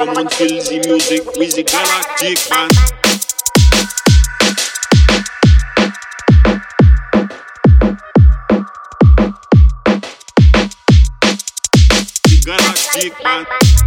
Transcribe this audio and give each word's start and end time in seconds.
feel 0.00 0.62
the 0.62 0.80
music 0.86 1.24
the 1.26 1.62
galactic 1.62 2.38
man. 2.50 2.68
Galactic 12.46 13.22
man. 13.22 13.79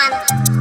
Thank 0.00 0.59